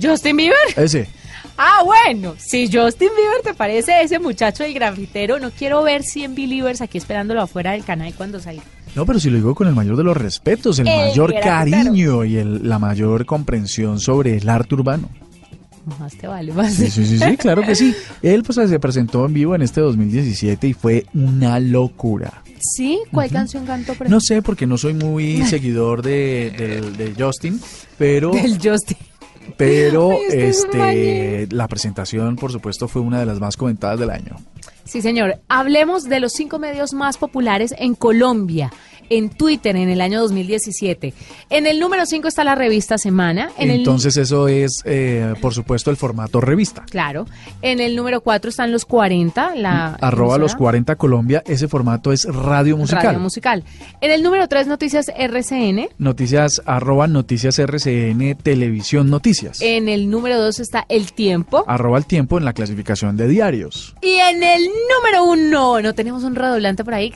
¿Justin 0.00 0.36
Bieber? 0.36 0.58
Ese. 0.76 1.08
Ah, 1.56 1.82
bueno, 1.84 2.34
si 2.38 2.70
Justin 2.70 3.08
Bieber 3.16 3.42
te 3.42 3.54
parece 3.54 4.02
ese 4.02 4.18
muchacho 4.18 4.62
del 4.62 4.74
grafitero, 4.74 5.38
no 5.38 5.50
quiero 5.50 5.82
ver 5.82 6.02
100 6.02 6.34
Believers 6.34 6.82
aquí 6.82 6.98
esperándolo 6.98 7.40
afuera 7.40 7.72
del 7.72 7.84
canal 7.84 8.14
cuando 8.14 8.40
salga. 8.40 8.62
No, 8.98 9.06
pero 9.06 9.20
si 9.20 9.30
lo 9.30 9.36
digo 9.36 9.54
con 9.54 9.68
el 9.68 9.76
mayor 9.76 9.96
de 9.96 10.02
los 10.02 10.16
respetos, 10.16 10.80
el, 10.80 10.88
El 10.88 10.96
mayor 10.96 11.32
cariño 11.40 12.24
y 12.24 12.36
el- 12.36 12.68
la 12.68 12.80
mayor 12.80 13.26
comprensión 13.26 14.00
sobre 14.00 14.36
el 14.36 14.48
arte 14.48 14.74
urbano. 14.74 15.08
Más 16.00 16.16
te 16.16 16.26
vale, 16.26 16.52
más. 16.52 16.74
Sí, 16.74 16.90
sí, 16.90 17.06
sí, 17.06 17.16
sí, 17.16 17.36
claro 17.36 17.62
que 17.62 17.76
sí. 17.76 17.94
Él 18.22 18.42
pues 18.42 18.56
se 18.68 18.80
presentó 18.80 19.24
en 19.24 19.34
vivo 19.34 19.54
en 19.54 19.62
este 19.62 19.80
2017 19.82 20.66
y 20.66 20.72
fue 20.72 21.06
una 21.14 21.60
locura. 21.60 22.42
¿Sí? 22.58 22.98
¿Cuál 23.12 23.30
canción 23.30 23.64
cantó? 23.66 23.94
por 23.94 24.10
No 24.10 24.18
sé 24.18 24.42
porque 24.42 24.66
no 24.66 24.76
soy 24.76 24.94
muy 24.94 25.42
seguidor 25.46 26.02
de, 26.02 27.14
Justin, 27.16 27.60
pero? 27.98 28.32
Del 28.32 28.54
Justin. 28.60 28.96
pero 29.56 30.10
Ay, 30.10 30.18
este 30.28 31.46
este 31.46 31.54
la 31.54 31.68
presentación 31.68 32.34
por 32.34 32.50
supuesto 32.50 32.88
fue 32.88 33.00
una 33.00 33.20
de 33.20 33.26
las 33.26 33.38
más 33.38 33.56
comentadas 33.56 34.00
del 34.00 34.10
año. 34.10 34.34
Sí, 34.88 35.02
señor. 35.02 35.38
Hablemos 35.48 36.04
de 36.04 36.18
los 36.18 36.32
cinco 36.32 36.58
medios 36.58 36.94
más 36.94 37.18
populares 37.18 37.74
en 37.78 37.94
Colombia, 37.94 38.72
en 39.10 39.30
Twitter 39.30 39.76
en 39.76 39.88
el 39.88 40.00
año 40.00 40.20
2017. 40.20 41.14
En 41.50 41.66
el 41.66 41.80
número 41.80 42.06
5 42.06 42.28
está 42.28 42.44
la 42.44 42.54
revista 42.54 42.98
Semana. 42.98 43.50
En 43.58 43.70
el- 43.70 43.78
Entonces 43.80 44.16
eso 44.16 44.48
es 44.48 44.82
eh, 44.84 45.34
por 45.40 45.54
supuesto 45.54 45.90
el 45.90 45.96
formato 45.96 46.40
revista. 46.40 46.84
Claro. 46.90 47.26
En 47.62 47.80
el 47.80 47.96
número 47.96 48.20
4 48.20 48.50
están 48.50 48.72
los 48.72 48.84
40, 48.84 49.54
la 49.56 49.94
Arroba 50.00 50.38
los 50.38 50.52
emisora 50.52 50.58
40 50.58 50.96
Colombia, 50.96 51.42
ese 51.46 51.68
formato 51.68 52.12
es 52.12 52.24
radio 52.24 52.76
musical. 52.76 53.04
Radio 53.04 53.20
musical. 53.20 53.64
En 54.00 54.10
el 54.10 54.22
número 54.22 54.48
3, 54.48 54.66
Noticias 54.66 55.06
RCN. 55.16 55.88
Noticias, 55.98 56.62
arroba 56.66 57.06
noticias 57.06 57.58
RCN, 57.58 58.34
televisión 58.42 59.10
noticias. 59.10 59.60
En 59.60 59.88
el 59.88 60.10
número 60.10 60.40
2 60.40 60.60
está 60.60 60.84
El 60.88 61.12
Tiempo. 61.12 61.64
Arroba 61.66 61.98
el 61.98 62.06
tiempo 62.06 62.38
en 62.38 62.44
la 62.44 62.52
clasificación 62.52 63.16
de 63.16 63.28
diarios. 63.28 63.94
Y 64.02 64.14
en 64.14 64.42
el 64.42 64.62
número 64.64 65.24
1, 65.24 65.47
no 65.58 65.94
tenemos 65.94 66.22
un 66.24 66.34
redoblante 66.34 66.84
por 66.84 66.94
ahí. 66.94 67.12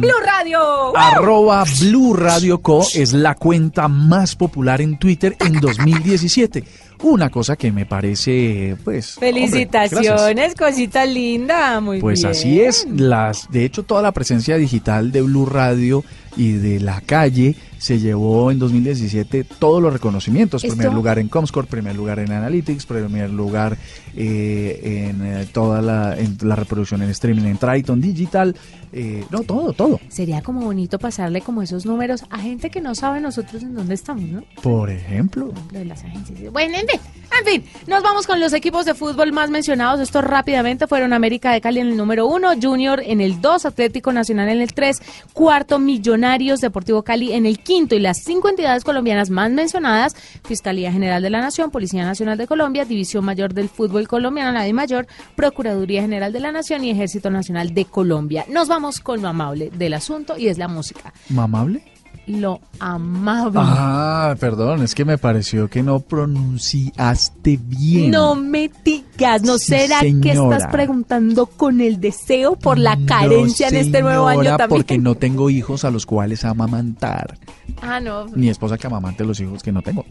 Blue 0.00 0.20
Radio. 0.24 0.96
Arroba 0.96 1.64
Blue 1.80 2.14
Radio 2.14 2.60
Co 2.60 2.84
es 2.94 3.12
la 3.12 3.34
cuenta 3.34 3.88
más 3.88 4.36
popular 4.36 4.80
en 4.80 4.98
Twitter 4.98 5.36
en 5.40 5.60
2017. 5.60 6.64
Una 7.02 7.28
cosa 7.30 7.56
que 7.56 7.70
me 7.72 7.84
parece, 7.86 8.76
pues. 8.84 9.16
hombre. 9.16 9.32
Felicitaciones, 9.32 10.54
cosita 10.54 11.04
linda. 11.04 11.80
Muy 11.80 12.00
Pues 12.00 12.20
bien. 12.20 12.30
así 12.30 12.60
es, 12.60 12.86
las, 12.90 13.50
de 13.50 13.64
hecho 13.64 13.82
toda 13.82 14.00
la 14.02 14.12
presencia 14.12 14.56
digital 14.56 15.12
de 15.12 15.20
Blue 15.22 15.44
Radio 15.46 16.02
y 16.36 16.52
de 16.52 16.80
la 16.80 17.00
calle 17.00 17.54
se 17.78 17.98
llevó 17.98 18.50
en 18.50 18.58
2017 18.58 19.44
todos 19.58 19.82
los 19.82 19.92
reconocimientos. 19.92 20.64
Esto- 20.64 20.74
Primer 20.76 20.94
lugar 20.94 21.18
en 21.18 21.28
Comscore, 21.28 21.66
primer 21.68 21.94
lugar 21.94 22.18
en 22.20 22.32
Analytics, 22.32 22.86
primer 22.86 23.28
lugar 23.30 23.76
eh, 24.16 25.08
en 25.10 25.24
eh, 25.24 25.46
toda 25.52 25.82
la, 25.82 26.18
en 26.18 26.36
la 26.42 26.56
reproducción 26.56 27.02
en 27.02 27.10
streaming 27.10 27.44
en 27.44 27.58
Triton 27.58 28.00
Digital, 28.00 28.56
eh, 28.96 29.24
no, 29.30 29.42
todo, 29.42 29.72
todo. 29.72 29.98
Sería 30.08 30.40
como 30.40 30.60
bonito 30.60 31.00
pasarle 31.00 31.40
como 31.40 31.62
esos 31.62 31.84
números 31.84 32.24
a 32.30 32.38
gente 32.38 32.70
que 32.70 32.80
no 32.80 32.94
sabe 32.94 33.20
nosotros 33.20 33.60
en 33.64 33.74
dónde 33.74 33.94
estamos, 33.94 34.22
¿no? 34.22 34.44
Por 34.62 34.88
ejemplo. 34.88 35.48
Por 35.48 35.54
ejemplo, 35.54 35.78
de 35.80 35.84
las 35.84 36.04
agencias. 36.04 36.52
Bueno, 36.52 36.76
en 36.78 36.86
fin, 36.86 37.00
en 37.40 37.44
fin, 37.44 37.64
nos 37.88 38.04
vamos 38.04 38.24
con 38.28 38.38
los 38.38 38.52
equipos 38.52 38.86
de 38.86 38.94
fútbol 38.94 39.32
más 39.32 39.50
mencionados. 39.50 39.98
Estos 39.98 40.22
rápidamente 40.22 40.86
fueron 40.86 41.12
América 41.12 41.50
de 41.50 41.60
Cali 41.60 41.80
en 41.80 41.88
el 41.88 41.96
número 41.96 42.28
uno, 42.28 42.50
Junior 42.60 43.02
en 43.04 43.20
el 43.20 43.40
2, 43.40 43.66
Atlético 43.66 44.12
Nacional 44.12 44.48
en 44.48 44.60
el 44.60 44.72
3, 44.72 45.02
cuarto 45.32 45.80
Millonarios 45.80 46.60
Deportivo 46.60 47.02
Cali 47.02 47.32
en 47.32 47.46
el 47.46 47.58
quinto 47.58 47.96
y 47.96 47.98
las 47.98 48.18
cinco 48.22 48.48
entidades 48.48 48.84
colombianas 48.84 49.28
más 49.28 49.50
mencionadas, 49.50 50.14
Fiscalía 50.44 50.92
General 50.92 51.20
de 51.20 51.30
la 51.30 51.40
Nación, 51.40 51.72
Policía 51.72 52.04
Nacional 52.04 52.38
de 52.38 52.46
Colombia, 52.46 52.84
División 52.84 53.24
Mayor 53.24 53.54
del 53.54 53.68
Fútbol 53.68 54.06
Colombiano, 54.06 54.52
la 54.52 54.62
de 54.62 54.72
Mayor, 54.72 55.08
Procuraduría 55.34 56.02
General 56.02 56.32
de 56.32 56.38
la 56.38 56.52
Nación 56.52 56.84
y 56.84 56.90
Ejército 56.90 57.28
Nacional 57.28 57.74
de 57.74 57.86
Colombia. 57.86 58.44
Nos 58.48 58.68
vamos 58.68 58.83
con 59.00 59.22
lo 59.22 59.28
amable 59.28 59.70
del 59.70 59.94
asunto 59.94 60.36
y 60.38 60.48
es 60.48 60.58
la 60.58 60.68
música. 60.68 61.12
¿Mamable? 61.30 61.84
Lo 62.26 62.60
amable. 62.80 63.60
Ah, 63.62 64.34
perdón, 64.40 64.82
es 64.82 64.94
que 64.94 65.04
me 65.04 65.18
pareció 65.18 65.68
que 65.68 65.82
no 65.82 66.00
pronunciaste 66.00 67.58
bien. 67.62 68.10
No 68.10 68.34
me 68.34 68.70
digas, 68.82 69.42
¿no 69.42 69.58
Sí, 69.58 69.66
será 69.66 70.00
que 70.00 70.30
estás 70.32 70.66
preguntando 70.68 71.44
con 71.46 71.82
el 71.82 72.00
deseo 72.00 72.56
por 72.56 72.78
la 72.78 72.96
No, 72.96 73.04
carencia 73.06 73.68
en 73.68 73.76
este 73.76 74.00
nuevo 74.00 74.26
año 74.26 74.56
también? 74.56 74.68
porque 74.70 74.96
no 74.98 75.16
tengo 75.16 75.50
hijos 75.50 75.84
a 75.84 75.90
los 75.90 76.06
cuales 76.06 76.44
amamantar. 76.46 77.36
Ah, 77.82 78.00
no, 78.00 78.24
Ni 78.34 78.48
esposa 78.48 78.78
que 78.78 78.86
amamante 78.86 79.22
los 79.24 79.38
hijos 79.40 79.62
que 79.62 79.72
no 79.72 79.82
tengo. 79.82 80.04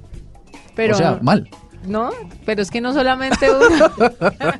pero 0.76 0.94
o 0.94 0.98
sea, 0.98 1.20
mal. 1.22 1.50
No, 1.86 2.12
pero 2.46 2.62
es 2.62 2.70
que 2.72 2.82
no 2.82 2.94
solamente 2.94 3.48
uno, 3.52 3.92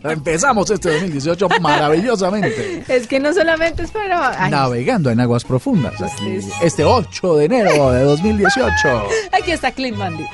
Empezamos 0.12 0.70
este 0.70 0.92
2018 0.92 1.48
maravillosamente. 1.62 2.84
es 2.88 3.08
que 3.08 3.20
no 3.20 3.34
solamente 3.34 3.84
es 3.84 3.92
para 3.92 4.44
ay, 4.44 4.52
Navegando 4.52 5.10
en 5.10 5.20
aguas 5.20 5.44
profundas. 5.44 6.02
aquí, 6.02 6.40
este 6.62 6.84
8 6.84 7.38
de 7.38 7.46
enero 7.46 7.92
de 7.92 8.04
2018. 8.04 9.08
aquí 9.32 9.52
está 9.52 9.72
Clean 9.72 9.98
Bandit. 9.98 10.28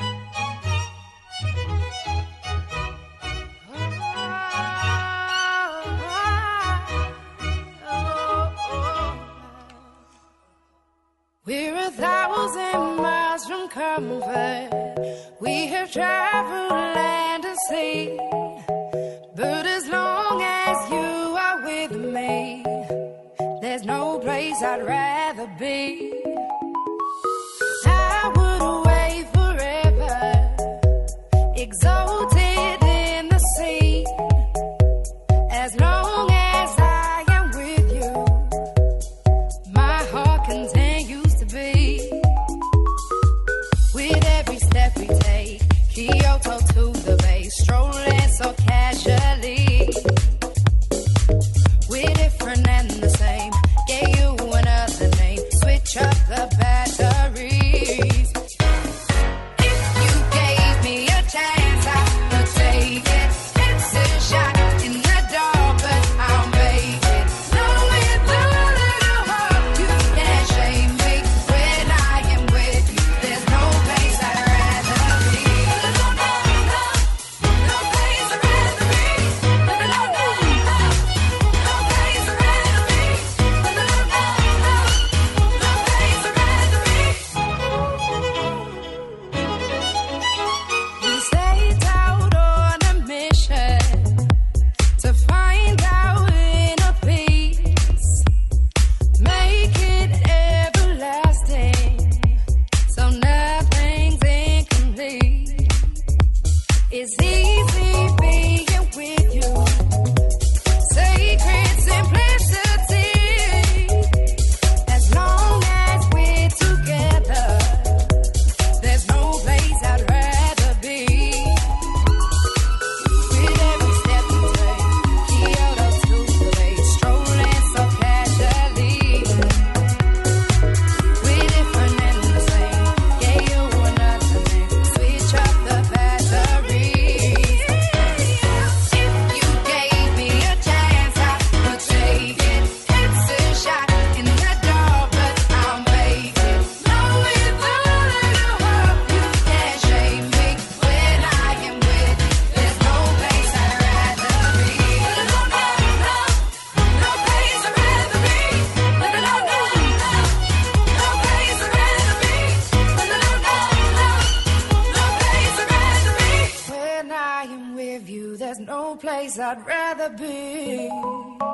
I'd 169.40 169.66
rather 169.66 170.10
be. 170.10 171.49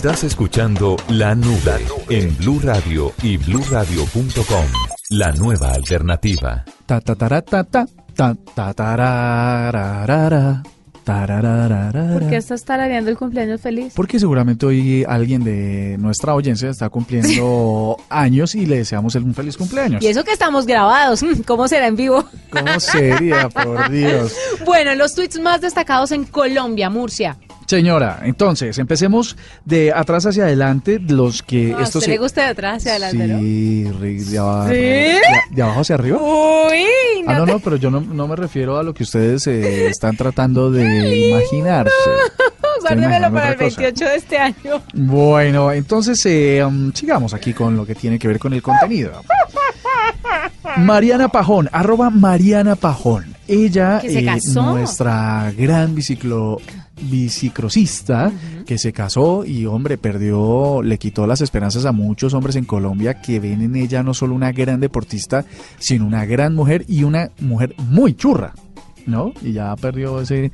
Estás 0.00 0.24
escuchando 0.24 0.96
La 1.10 1.34
Nube 1.34 1.84
en 2.08 2.34
Blue 2.38 2.58
Radio 2.62 3.12
y 3.22 3.36
BlueRadio.com. 3.36 4.64
La 5.10 5.30
nueva 5.32 5.72
alternativa. 5.72 6.64
Ta 6.86 7.02
ta 7.02 7.14
ta 7.14 7.42
ta 7.42 7.64
ta 7.64 7.84
ta 8.14 8.72
tarararara, 8.72 10.62
tarararara. 11.04 12.14
¿Por 12.14 12.30
qué 12.30 12.36
estás 12.36 12.64
tarareando 12.64 13.10
el 13.10 13.18
cumpleaños 13.18 13.60
feliz? 13.60 13.92
Porque 13.94 14.18
seguramente 14.18 14.64
hoy 14.64 15.04
alguien 15.06 15.44
de 15.44 15.98
nuestra 15.98 16.32
audiencia 16.32 16.70
está 16.70 16.88
cumpliendo 16.88 17.98
años 18.08 18.54
y 18.54 18.64
le 18.64 18.78
deseamos 18.78 19.14
un 19.16 19.34
feliz 19.34 19.58
cumpleaños. 19.58 20.02
Y 20.02 20.06
eso 20.06 20.24
que 20.24 20.32
estamos 20.32 20.64
grabados, 20.64 21.22
¿cómo 21.46 21.68
será 21.68 21.88
en 21.88 21.96
vivo? 21.96 22.24
¿Cómo 22.48 22.80
sería, 22.80 23.50
por 23.50 23.90
Dios? 23.90 24.34
Bueno, 24.64 24.94
los 24.94 25.14
tweets 25.14 25.38
más 25.40 25.60
destacados 25.60 26.10
en 26.12 26.24
Colombia, 26.24 26.88
Murcia. 26.88 27.36
Señora, 27.70 28.18
entonces, 28.24 28.78
empecemos 28.78 29.36
de 29.64 29.92
atrás 29.94 30.26
hacia 30.26 30.42
adelante, 30.42 30.98
los 30.98 31.40
que... 31.44 31.72
¿A 31.72 31.82
estos 31.84 32.02
usted 32.02 32.14
le 32.14 32.18
gusta 32.18 32.40
de 32.42 32.46
atrás 32.48 32.78
hacia 32.78 32.90
adelante, 32.96 33.28
no? 33.28 33.38
Sí, 33.38 33.88
Rick, 34.00 34.18
de 34.22 34.38
abajo, 34.38 34.68
¿Sí? 34.70 34.74
de, 34.74 35.20
de 35.52 35.62
abajo 35.62 35.80
hacia 35.82 35.94
arriba. 35.94 36.18
Uy, 36.20 36.84
Ah, 37.28 37.34
no, 37.34 37.44
te- 37.44 37.52
no, 37.52 37.58
pero 37.60 37.76
yo 37.76 37.88
no, 37.92 38.00
no 38.00 38.26
me 38.26 38.34
refiero 38.34 38.76
a 38.76 38.82
lo 38.82 38.92
que 38.92 39.04
ustedes 39.04 39.46
eh, 39.46 39.86
están 39.88 40.16
tratando 40.16 40.72
de 40.72 41.28
imaginarse. 41.28 41.94
Guárdemelo 42.80 43.30
para 43.32 43.48
el 43.50 43.54
otra 43.54 43.66
cosa. 43.68 43.80
28 43.82 44.04
de 44.04 44.16
este 44.16 44.38
año. 44.38 44.82
Bueno, 44.94 45.70
entonces 45.70 46.26
eh, 46.26 46.64
um, 46.66 46.92
sigamos 46.92 47.34
aquí 47.34 47.52
con 47.52 47.76
lo 47.76 47.86
que 47.86 47.94
tiene 47.94 48.18
que 48.18 48.26
ver 48.26 48.40
con 48.40 48.52
el 48.52 48.62
contenido. 48.62 49.12
Mariana 50.78 51.28
Pajón, 51.28 51.68
arroba 51.72 52.10
Mariana 52.10 52.74
Pajón. 52.74 53.36
Ella, 53.46 53.98
Que 54.00 54.10
se 54.10 54.18
eh, 54.20 54.24
casó. 54.24 54.62
nuestra 54.62 55.52
gran 55.56 55.94
biciclo, 55.94 56.58
bicicrosista, 57.02 58.32
que 58.66 58.78
se 58.78 58.92
casó 58.92 59.44
y, 59.44 59.66
hombre, 59.66 59.98
perdió, 59.98 60.82
le 60.82 60.98
quitó 60.98 61.26
las 61.26 61.40
esperanzas 61.40 61.84
a 61.86 61.92
muchos 61.92 62.34
hombres 62.34 62.56
en 62.56 62.64
Colombia 62.64 63.20
que 63.20 63.40
ven 63.40 63.62
en 63.62 63.76
ella 63.76 64.02
no 64.02 64.14
solo 64.14 64.34
una 64.34 64.52
gran 64.52 64.80
deportista, 64.80 65.44
sino 65.78 66.06
una 66.06 66.24
gran 66.24 66.54
mujer 66.54 66.84
y 66.88 67.04
una 67.04 67.30
mujer 67.40 67.74
muy 67.78 68.14
churra, 68.14 68.54
¿no? 69.06 69.32
Y 69.42 69.52
ya 69.52 69.74
perdió 69.76 70.20
ese, 70.20 70.52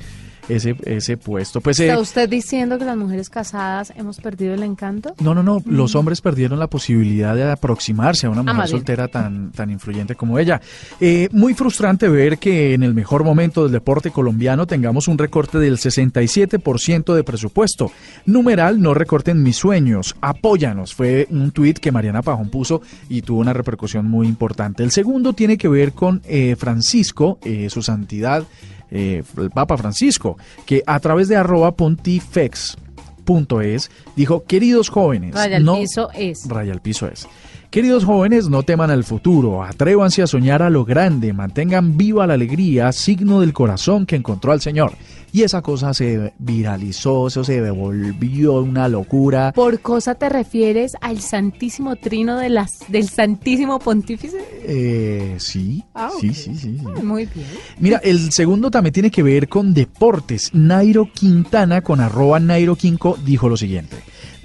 ese, 0.48 0.76
ese 0.84 1.16
puesto. 1.16 1.60
Pues 1.60 1.80
eh, 1.80 1.88
¿Está 1.88 2.00
usted 2.00 2.28
diciendo 2.28 2.78
que 2.78 2.84
las 2.84 2.96
mujeres 2.96 3.30
casadas 3.30 3.92
hemos 3.96 4.18
perdido 4.18 4.54
el 4.54 4.62
encanto? 4.62 5.14
No, 5.20 5.34
no, 5.34 5.42
no. 5.42 5.62
Los 5.66 5.94
hombres 5.94 6.20
perdieron 6.20 6.58
la 6.58 6.68
posibilidad 6.68 7.34
de 7.34 7.50
aproximarse 7.50 8.26
a 8.26 8.30
una 8.30 8.42
mujer 8.42 8.56
más 8.56 8.70
bien. 8.70 8.78
soltera 8.78 9.08
tan, 9.08 9.52
tan 9.52 9.70
influyente 9.70 10.14
como 10.14 10.38
ella. 10.38 10.60
Eh, 11.00 11.28
muy 11.32 11.54
frustrante 11.54 12.08
ver 12.08 12.38
que 12.38 12.74
en 12.74 12.82
el 12.82 12.94
mejor 12.94 13.24
momento 13.24 13.64
del 13.64 13.72
deporte 13.72 14.10
colombiano 14.10 14.66
tengamos 14.66 15.08
un 15.08 15.18
recorte 15.18 15.58
del 15.58 15.78
67% 15.78 17.14
de 17.14 17.24
presupuesto. 17.24 17.90
Numeral, 18.24 18.80
no 18.80 18.94
recorten 18.94 19.42
mis 19.42 19.56
sueños. 19.56 20.14
Apóyanos. 20.20 20.94
Fue 20.94 21.26
un 21.30 21.50
tuit 21.50 21.78
que 21.78 21.92
Mariana 21.92 22.22
Pajón 22.22 22.50
puso 22.50 22.82
y 23.08 23.22
tuvo 23.22 23.40
una 23.40 23.52
repercusión 23.52 24.06
muy 24.06 24.26
importante. 24.26 24.82
El 24.82 24.90
segundo 24.90 25.32
tiene 25.32 25.58
que 25.58 25.68
ver 25.68 25.92
con 25.92 26.22
eh, 26.24 26.56
Francisco, 26.58 27.38
eh, 27.44 27.68
su 27.70 27.82
santidad, 27.82 28.44
eh, 28.90 29.22
el 29.38 29.50
Papa 29.50 29.76
Francisco, 29.76 30.36
que 30.64 30.82
a 30.86 31.00
través 31.00 31.28
de 31.28 31.36
arroba 31.36 31.72
pontifex 31.72 32.76
punto 33.24 33.60
es, 33.60 33.90
dijo, 34.14 34.44
queridos 34.44 34.88
jóvenes, 34.88 35.34
Raya 35.34 35.56
al 35.58 35.64
no, 35.64 35.74
piso 35.76 36.10
es. 36.14 36.48
Raya 36.48 36.72
al 36.72 36.80
piso 36.80 37.08
es. 37.08 37.26
Queridos 37.70 38.04
jóvenes, 38.04 38.48
no 38.48 38.62
teman 38.62 38.90
al 38.90 39.04
futuro, 39.04 39.62
atrévanse 39.62 40.22
a 40.22 40.26
soñar 40.26 40.62
a 40.62 40.70
lo 40.70 40.84
grande, 40.84 41.32
mantengan 41.32 41.96
viva 41.96 42.26
la 42.26 42.34
alegría, 42.34 42.90
signo 42.92 43.40
del 43.40 43.52
corazón 43.52 44.06
que 44.06 44.16
encontró 44.16 44.52
al 44.52 44.60
Señor. 44.60 44.92
Y 45.32 45.42
esa 45.42 45.60
cosa 45.60 45.92
se 45.92 46.32
viralizó, 46.38 47.26
eso 47.26 47.44
se 47.44 47.70
volvió 47.70 48.54
una 48.54 48.88
locura. 48.88 49.52
¿Por 49.52 49.80
cosa 49.80 50.14
te 50.14 50.30
refieres 50.30 50.92
al 51.02 51.20
santísimo 51.20 51.96
trino 51.96 52.38
de 52.38 52.48
las, 52.48 52.78
del 52.88 53.10
santísimo 53.10 53.78
pontífice? 53.78 54.38
Eh, 54.64 55.34
sí, 55.38 55.84
Ah, 55.92 56.10
sí, 56.18 56.32
sí, 56.32 56.56
sí, 56.56 56.78
sí. 56.78 57.02
Muy 57.02 57.26
bien. 57.26 57.46
Mira, 57.78 57.98
el 58.02 58.32
segundo 58.32 58.70
también 58.70 58.94
tiene 58.94 59.10
que 59.10 59.22
ver 59.22 59.48
con 59.48 59.74
deportes. 59.74 60.54
Nairo 60.54 61.10
Quintana 61.12 61.82
con 61.82 62.00
arroba 62.00 62.40
Nairo 62.40 62.76
Quinco 62.76 63.18
dijo 63.22 63.50
lo 63.50 63.58
siguiente. 63.58 63.96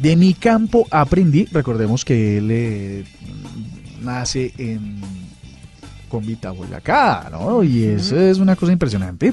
De 0.02 0.16
mi 0.16 0.34
campo 0.34 0.88
aprendí, 0.90 1.46
recordemos 1.46 2.04
que 2.04 2.40
él 2.40 2.50
eh, 2.50 3.04
nace 4.02 4.52
en 4.58 5.00
Convita, 6.10 6.50
Boyacá, 6.50 7.30
¿no? 7.32 7.64
Y 7.64 7.84
eso 7.84 8.20
es 8.20 8.40
una 8.40 8.56
cosa 8.56 8.72
impresionante. 8.72 9.32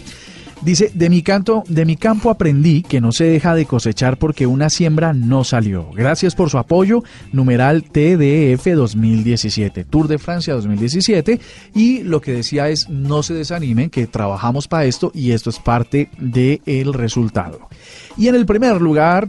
Dice, 0.63 0.91
de 0.93 1.09
mi, 1.09 1.23
canto, 1.23 1.63
de 1.69 1.85
mi 1.85 1.97
campo 1.97 2.31
aprendí 2.31 2.83
que 2.83 3.01
no 3.01 3.13
se 3.13 3.25
deja 3.25 3.55
de 3.55 3.65
cosechar 3.65 4.19
porque 4.19 4.47
una 4.47 4.71
siembra 4.71 5.13
no 5.13 5.45
salió. 5.45 5.91
Gracias 5.93 6.35
por 6.35 6.51
su 6.51 6.59
apoyo. 6.59 7.05
Numeral 7.33 7.85
TDF 7.85 8.67
2017, 8.75 9.85
Tour 9.85 10.09
de 10.09 10.19
Francia 10.19 10.55
2017. 10.55 11.41
Y 11.75 12.03
lo 12.03 12.21
que 12.21 12.33
decía 12.33 12.69
es, 12.69 12.89
no 12.89 13.23
se 13.23 13.35
desanimen, 13.35 13.89
que 13.89 14.09
trabajamos 14.09 14.67
para 14.67 14.85
esto 14.85 15.13
y 15.15 15.31
esto 15.31 15.49
es 15.51 15.61
parte 15.61 16.11
del 16.19 16.93
resultado. 16.93 17.69
Y 18.17 18.27
en 18.27 18.35
el 18.35 18.45
primer 18.45 18.81
lugar, 18.81 19.29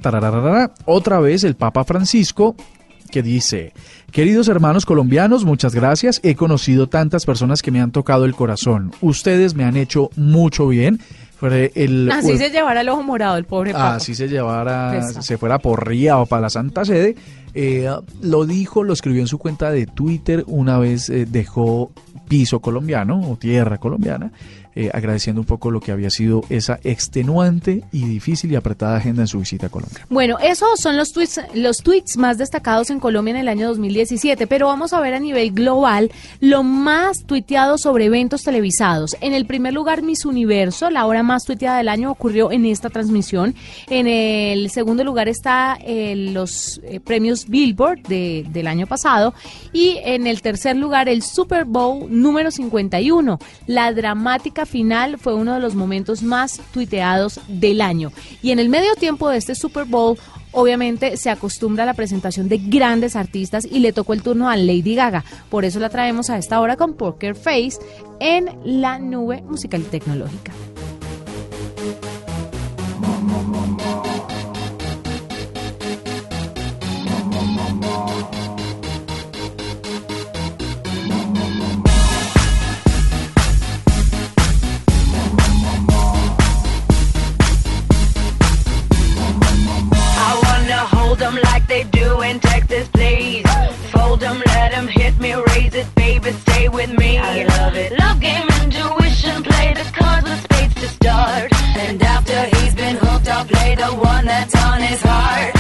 otra 0.85 1.19
vez 1.19 1.43
el 1.43 1.55
Papa 1.55 1.83
Francisco 1.83 2.55
que 3.09 3.21
dice, 3.23 3.73
queridos 4.11 4.47
hermanos 4.47 4.85
colombianos, 4.85 5.45
muchas 5.45 5.75
gracias, 5.75 6.19
he 6.23 6.35
conocido 6.35 6.87
tantas 6.87 7.25
personas 7.25 7.61
que 7.61 7.71
me 7.71 7.81
han 7.81 7.91
tocado 7.91 8.25
el 8.25 8.35
corazón, 8.35 8.91
ustedes 9.01 9.55
me 9.55 9.63
han 9.63 9.77
hecho 9.77 10.09
mucho 10.15 10.67
bien. 10.67 10.99
El, 11.41 12.11
Así 12.11 12.37
se 12.37 12.49
llevará 12.49 12.81
el 12.81 12.89
ojo 12.89 13.01
morado, 13.01 13.37
el 13.37 13.45
pobre 13.45 13.71
papa. 13.71 13.95
así 13.95 14.13
se 14.13 14.27
llevara, 14.27 14.91
Pesa. 14.91 15.21
se 15.21 15.37
fuera 15.37 15.57
por 15.57 15.87
Ría 15.87 16.17
o 16.17 16.25
para 16.25 16.41
la 16.41 16.49
Santa 16.49 16.83
Sede. 16.83 17.15
Eh, 17.53 17.89
lo 18.21 18.45
dijo, 18.45 18.83
lo 18.83 18.91
escribió 18.91 19.21
en 19.21 19.27
su 19.27 19.37
cuenta 19.37 19.71
de 19.71 19.85
Twitter 19.85 20.43
una 20.47 20.77
vez 20.79 21.09
eh, 21.09 21.25
dejó 21.25 21.91
piso 22.27 22.59
colombiano 22.59 23.21
o 23.31 23.37
tierra 23.37 23.77
colombiana, 23.77 24.31
eh, 24.75 24.89
agradeciendo 24.93 25.41
un 25.41 25.47
poco 25.47 25.71
lo 25.71 25.79
que 25.79 25.91
había 25.91 26.09
sido 26.09 26.43
esa 26.49 26.79
extenuante 26.83 27.83
y 27.91 28.05
difícil 28.05 28.51
y 28.51 28.55
apretada 28.55 28.97
agenda 28.97 29.23
en 29.23 29.27
su 29.27 29.39
visita 29.39 29.67
a 29.67 29.69
Colombia. 29.69 30.05
Bueno, 30.09 30.37
esos 30.39 30.79
son 30.79 30.95
los 30.97 31.11
tweets, 31.11 31.41
los 31.53 31.77
tweets 31.77 32.17
más 32.17 32.37
destacados 32.37 32.89
en 32.89 32.99
Colombia 32.99 33.31
en 33.31 33.37
el 33.37 33.47
año 33.47 33.67
2017, 33.67 34.47
pero 34.47 34.67
vamos 34.67 34.93
a 34.93 34.99
ver 34.99 35.13
a 35.13 35.19
nivel 35.19 35.51
global 35.51 36.11
lo 36.39 36.63
más 36.63 37.23
tuiteado 37.25 37.77
sobre 37.77 38.05
eventos 38.05 38.43
televisados. 38.43 39.15
En 39.21 39.33
el 39.33 39.45
primer 39.45 39.73
lugar, 39.73 40.01
Miss 40.03 40.25
Universo, 40.25 40.89
la 40.89 41.05
hora 41.05 41.23
más 41.23 41.43
tuiteada 41.45 41.77
del 41.77 41.89
año 41.89 42.11
ocurrió 42.11 42.51
en 42.51 42.65
esta 42.65 42.89
transmisión. 42.89 43.55
En 43.89 44.07
el 44.07 44.69
segundo 44.69 45.03
lugar 45.03 45.27
está 45.27 45.77
eh, 45.83 46.15
los 46.15 46.79
eh, 46.83 46.99
premios 46.99 47.47
Billboard 47.47 48.01
de- 48.03 48.45
del 48.49 48.67
año 48.67 48.87
pasado 48.87 49.33
y 49.73 49.97
en 50.03 50.27
el 50.27 50.41
tercer 50.41 50.75
lugar 50.75 51.09
el 51.09 51.23
Super 51.23 51.65
Bowl 51.65 52.05
número 52.09 52.51
51. 52.51 53.39
La 53.67 53.91
dramática 53.93 54.58
final 54.65 55.17
fue 55.17 55.33
uno 55.33 55.53
de 55.53 55.59
los 55.59 55.75
momentos 55.75 56.23
más 56.23 56.61
tuiteados 56.73 57.39
del 57.47 57.81
año. 57.81 58.11
Y 58.41 58.51
en 58.51 58.59
el 58.59 58.69
medio 58.69 58.95
tiempo 58.95 59.29
de 59.29 59.37
este 59.37 59.55
Super 59.55 59.85
Bowl, 59.85 60.17
obviamente 60.51 61.17
se 61.17 61.29
acostumbra 61.29 61.83
a 61.83 61.85
la 61.85 61.93
presentación 61.93 62.49
de 62.49 62.57
grandes 62.57 63.15
artistas 63.15 63.65
y 63.69 63.79
le 63.79 63.93
tocó 63.93 64.13
el 64.13 64.23
turno 64.23 64.49
a 64.49 64.57
Lady 64.57 64.95
Gaga. 64.95 65.23
Por 65.49 65.65
eso 65.65 65.79
la 65.79 65.89
traemos 65.89 66.29
a 66.29 66.37
esta 66.37 66.59
hora 66.59 66.77
con 66.77 66.93
Poker 66.93 67.35
Face 67.35 67.79
en 68.19 68.49
la 68.63 68.99
nube 68.99 69.41
musical 69.43 69.81
y 69.81 69.85
tecnológica. 69.85 70.51
With 96.89 96.99
me. 96.99 97.17
I 97.17 97.43
love 97.43 97.75
it. 97.75 97.97
Love 97.97 98.19
game, 98.19 98.47
intuition, 98.61 99.43
play 99.43 99.73
the 99.73 99.89
cards 99.93 100.29
with 100.29 100.41
spades 100.43 100.75
to 100.75 100.87
start. 100.87 101.53
And 101.77 102.01
after 102.01 102.57
he's 102.57 102.75
been 102.75 102.95
hooked, 102.95 103.27
I'll 103.27 103.45
play 103.45 103.75
the 103.75 103.87
one 103.87 104.25
that's 104.25 104.55
on 104.55 104.81
his 104.81 105.01
heart. 105.01 105.58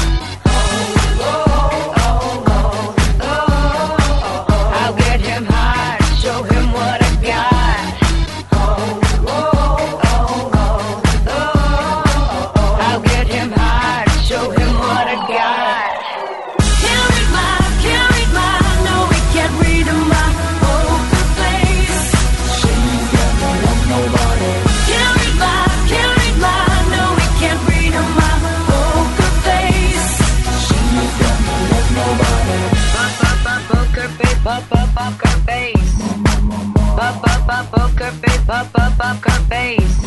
Pop, 38.99 39.21
pop, 39.21 39.23
poker 39.23 39.43
face. 39.49 39.98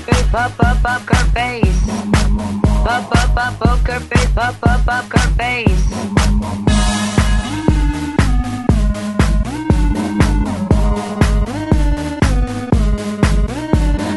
face, 0.00 0.34
up 0.34 0.60
up 0.60 1.02
her 1.10 1.24
face. 1.34 1.82
Pop 2.84 3.10
up 3.20 3.36
up 3.36 3.54
poker 3.60 4.00
face, 4.00 4.32
pop 4.34 4.62
up 4.62 4.88
up 4.88 5.04
her 5.12 5.28
face. 5.38 5.86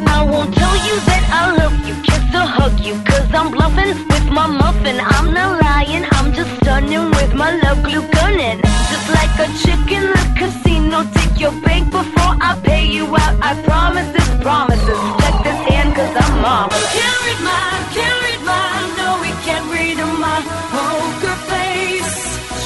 I 0.07 0.27
won't 0.31 0.53
tell 0.53 0.75
you 0.87 0.95
that 1.09 1.23
I 1.31 1.55
love 1.59 1.77
you, 1.87 1.95
kiss 2.03 2.25
or 2.33 2.47
hug 2.57 2.79
you, 2.79 2.95
I'm 3.35 3.51
bluffing 3.51 3.95
with 4.07 4.29
my 4.31 4.47
muffin. 4.47 4.99
I'm 4.99 5.33
not 5.33 5.61
lying, 5.61 6.05
I'm 6.11 6.33
just 6.33 6.51
stunning 6.57 7.09
with 7.11 7.33
my 7.33 7.51
love 7.63 7.83
glue 7.83 8.07
gunning. 8.11 8.61
Just 8.89 9.09
like 9.17 9.33
a 9.45 9.47
chicken, 9.61 10.03
the 10.13 10.35
casino 10.37 10.72
take 11.13 11.39
your 11.39 11.51
bank 11.61 11.91
before 11.91 12.35
I 12.41 12.59
pay 12.63 12.85
you 12.85 13.05
out. 13.15 13.35
I 13.41 13.61
promise 13.63 14.09
this 14.11 14.29
promises. 14.41 14.99
Check 15.21 15.35
this 15.43 15.59
hand, 15.69 15.95
cause 15.95 16.15
I'm 16.15 16.41
marvelous. 16.41 16.93
Can't 16.93 17.19
read 17.25 17.41
my, 17.43 17.65
can't 17.95 18.17
read 18.25 18.41
my, 18.51 18.67
no, 18.99 19.07
we 19.23 19.31
can't 19.45 19.67
read 19.71 19.97
my 20.23 20.39
poker 20.73 21.37
face. 21.51 22.15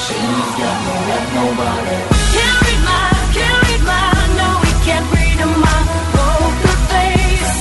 She's 0.03 0.51
got 0.59 0.77
no 0.87 0.95
love, 1.09 1.27
nobody. 1.39 1.97
Can't 2.35 2.57
read 2.65 2.81
my, 2.89 3.05
can't 3.37 3.59
read 3.65 3.83
my, 3.91 4.05
no, 4.39 4.47
we 4.63 4.71
can't 4.87 5.07
read 5.15 5.39
my 5.65 5.79
poker 6.15 6.77
face. 6.91 7.57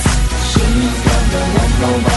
She's 0.51 0.97
got 1.05 1.23
no 1.33 1.41
love, 1.55 1.73
nobody. 1.81 2.16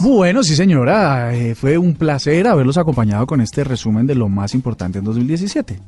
Bueno, 0.00 0.42
sí 0.42 0.56
señora, 0.56 1.34
eh, 1.34 1.54
fue 1.54 1.78
un 1.78 1.94
placer 1.94 2.46
haberlos 2.46 2.76
acompañado 2.78 3.26
con 3.26 3.40
este 3.40 3.64
resumen 3.64 4.06
de 4.06 4.14
lo 4.14 4.28
más 4.28 4.54
importante 4.54 4.98
en 4.98 5.04
2017. 5.04 5.78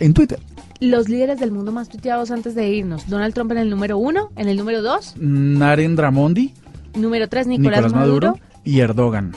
En 0.00 0.14
Twitter, 0.14 0.38
Los 0.80 1.08
líderes 1.08 1.38
del 1.38 1.52
mundo 1.52 1.70
más 1.72 1.88
tuiteados 1.88 2.30
antes 2.30 2.54
de 2.54 2.68
irnos. 2.68 3.08
Donald 3.08 3.34
Trump 3.34 3.52
en 3.52 3.58
el 3.58 3.70
número 3.70 3.98
uno, 3.98 4.30
en 4.36 4.48
el 4.48 4.56
número 4.56 4.82
dos, 4.82 5.14
Narendra 5.16 6.10
Mondi, 6.10 6.52
número 6.94 7.28
tres, 7.28 7.46
Nicolás, 7.46 7.84
Nicolás 7.84 7.92
Maduro, 7.92 8.38
y 8.64 8.80
Erdogan. 8.80 9.32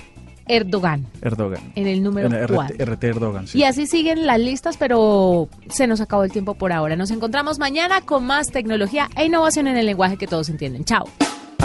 Erdogan 0.47 1.05
Erdogan. 1.21 1.59
en 1.73 1.87
el 1.87 2.03
número 2.03 2.27
En 2.27 2.47
RT, 2.47 3.03
Erdogan, 3.03 3.47
sí. 3.47 3.57
Y 3.57 3.63
así 3.63 3.87
siguen 3.87 4.27
las 4.27 4.39
listas, 4.39 4.77
pero 4.77 5.49
se 5.69 5.87
nos 5.87 6.01
acabó 6.01 6.23
el 6.23 6.31
tiempo 6.31 6.53
por 6.53 6.71
ahora. 6.71 6.95
Nos 6.95 7.09
encontramos 7.09 7.57
mañana 7.57 8.01
con 8.01 8.25
más 8.25 8.51
tecnología 8.51 9.09
e 9.15 9.25
innovación 9.25 9.67
en 9.67 9.77
el 9.77 9.87
lenguaje 9.87 10.17
que 10.17 10.27
todos 10.27 10.49
entienden. 10.49 10.85
Chao. 10.85 11.05